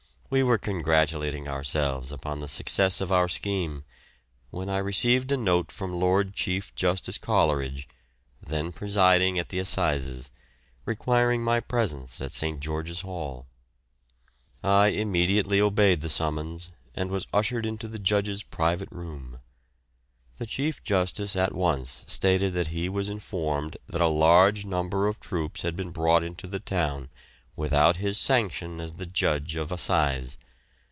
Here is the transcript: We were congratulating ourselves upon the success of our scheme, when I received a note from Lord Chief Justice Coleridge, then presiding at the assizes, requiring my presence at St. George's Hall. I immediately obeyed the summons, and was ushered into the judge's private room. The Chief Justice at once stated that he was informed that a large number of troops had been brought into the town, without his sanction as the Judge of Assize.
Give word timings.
We 0.33 0.43
were 0.43 0.57
congratulating 0.57 1.49
ourselves 1.49 2.09
upon 2.09 2.39
the 2.39 2.47
success 2.47 3.01
of 3.01 3.11
our 3.11 3.27
scheme, 3.27 3.83
when 4.49 4.69
I 4.69 4.77
received 4.77 5.29
a 5.29 5.35
note 5.35 5.73
from 5.73 5.91
Lord 5.99 6.33
Chief 6.33 6.73
Justice 6.73 7.17
Coleridge, 7.17 7.85
then 8.41 8.71
presiding 8.71 9.37
at 9.37 9.49
the 9.49 9.59
assizes, 9.59 10.31
requiring 10.85 11.43
my 11.43 11.59
presence 11.59 12.21
at 12.21 12.31
St. 12.31 12.61
George's 12.61 13.01
Hall. 13.01 13.45
I 14.63 14.87
immediately 14.87 15.59
obeyed 15.59 15.99
the 15.99 16.07
summons, 16.07 16.71
and 16.95 17.11
was 17.11 17.27
ushered 17.33 17.65
into 17.65 17.89
the 17.89 17.99
judge's 17.99 18.41
private 18.41 18.89
room. 18.93 19.39
The 20.37 20.45
Chief 20.45 20.81
Justice 20.81 21.35
at 21.35 21.53
once 21.53 22.05
stated 22.07 22.53
that 22.53 22.69
he 22.69 22.87
was 22.87 23.09
informed 23.09 23.75
that 23.89 23.99
a 23.99 24.07
large 24.07 24.63
number 24.63 25.07
of 25.09 25.19
troops 25.19 25.63
had 25.63 25.75
been 25.75 25.89
brought 25.91 26.23
into 26.23 26.47
the 26.47 26.61
town, 26.61 27.09
without 27.53 27.97
his 27.97 28.17
sanction 28.17 28.79
as 28.79 28.93
the 28.93 29.05
Judge 29.05 29.55
of 29.57 29.71
Assize. 29.73 30.37